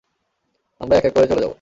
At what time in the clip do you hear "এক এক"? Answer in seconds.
0.97-1.13